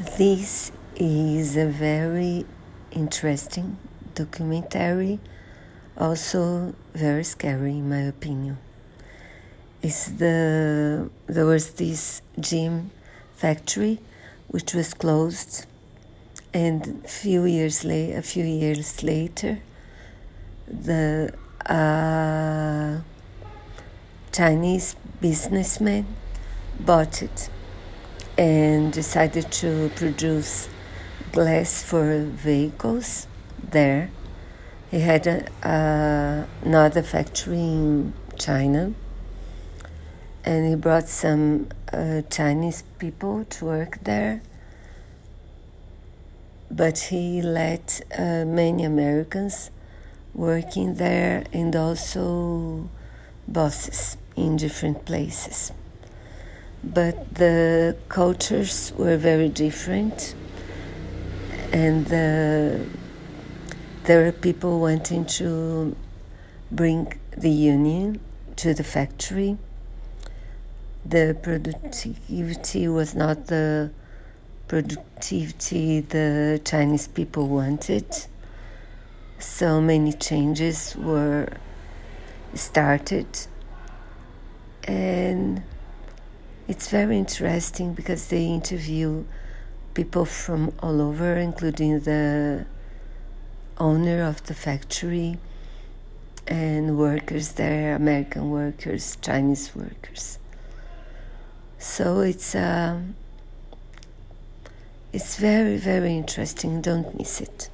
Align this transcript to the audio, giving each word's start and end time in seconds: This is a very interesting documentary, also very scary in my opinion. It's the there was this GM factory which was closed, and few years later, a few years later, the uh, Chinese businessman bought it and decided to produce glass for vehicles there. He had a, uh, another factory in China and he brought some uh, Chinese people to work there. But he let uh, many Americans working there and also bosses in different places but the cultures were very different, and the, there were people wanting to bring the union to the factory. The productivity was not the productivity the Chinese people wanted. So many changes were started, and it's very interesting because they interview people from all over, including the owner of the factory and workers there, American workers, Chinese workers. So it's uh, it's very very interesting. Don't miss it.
This 0.00 0.72
is 0.96 1.58
a 1.58 1.66
very 1.66 2.46
interesting 2.90 3.76
documentary, 4.14 5.20
also 5.98 6.74
very 6.94 7.24
scary 7.24 7.72
in 7.72 7.90
my 7.90 8.00
opinion. 8.00 8.56
It's 9.82 10.06
the 10.06 11.10
there 11.26 11.44
was 11.44 11.74
this 11.74 12.22
GM 12.40 12.88
factory 13.34 14.00
which 14.48 14.72
was 14.72 14.94
closed, 14.94 15.66
and 16.54 17.06
few 17.06 17.44
years 17.44 17.84
later, 17.84 18.18
a 18.18 18.22
few 18.22 18.44
years 18.44 19.02
later, 19.02 19.60
the 20.66 21.34
uh, 21.66 23.00
Chinese 24.32 24.96
businessman 25.20 26.06
bought 26.80 27.22
it 27.22 27.50
and 28.42 28.92
decided 28.92 29.48
to 29.52 29.88
produce 29.94 30.68
glass 31.30 31.80
for 31.80 32.24
vehicles 32.24 33.28
there. 33.70 34.10
He 34.90 34.98
had 34.98 35.28
a, 35.28 35.46
uh, 35.62 36.46
another 36.66 37.04
factory 37.04 37.60
in 37.60 38.12
China 38.36 38.94
and 40.44 40.68
he 40.68 40.74
brought 40.74 41.08
some 41.08 41.68
uh, 41.92 42.22
Chinese 42.30 42.82
people 42.98 43.44
to 43.44 43.64
work 43.64 43.98
there. 44.02 44.42
But 46.68 46.98
he 46.98 47.42
let 47.42 48.00
uh, 48.18 48.44
many 48.44 48.82
Americans 48.82 49.70
working 50.34 50.96
there 50.96 51.44
and 51.52 51.76
also 51.76 52.88
bosses 53.46 54.16
in 54.34 54.56
different 54.56 55.04
places 55.04 55.70
but 56.84 57.34
the 57.34 57.96
cultures 58.08 58.92
were 58.96 59.16
very 59.16 59.48
different, 59.48 60.34
and 61.72 62.06
the, 62.06 62.86
there 64.04 64.24
were 64.24 64.32
people 64.32 64.80
wanting 64.80 65.24
to 65.24 65.96
bring 66.70 67.12
the 67.36 67.50
union 67.50 68.20
to 68.56 68.74
the 68.74 68.84
factory. 68.84 69.56
The 71.04 71.36
productivity 71.42 72.88
was 72.88 73.14
not 73.14 73.46
the 73.46 73.90
productivity 74.68 76.00
the 76.00 76.60
Chinese 76.64 77.08
people 77.08 77.48
wanted. 77.48 78.06
So 79.38 79.80
many 79.80 80.12
changes 80.12 80.96
were 80.96 81.48
started, 82.54 83.26
and 84.84 85.62
it's 86.72 86.88
very 86.88 87.18
interesting 87.18 87.92
because 87.92 88.28
they 88.28 88.46
interview 88.46 89.24
people 89.92 90.24
from 90.24 90.72
all 90.82 91.02
over, 91.02 91.34
including 91.36 92.00
the 92.00 92.64
owner 93.76 94.22
of 94.22 94.42
the 94.44 94.54
factory 94.54 95.36
and 96.46 96.96
workers 96.96 97.52
there, 97.52 97.94
American 97.94 98.50
workers, 98.50 99.18
Chinese 99.20 99.76
workers. 99.76 100.38
So 101.78 102.20
it's 102.20 102.54
uh, 102.54 103.02
it's 105.12 105.36
very 105.36 105.76
very 105.76 106.16
interesting. 106.16 106.80
Don't 106.80 107.18
miss 107.18 107.42
it. 107.42 107.68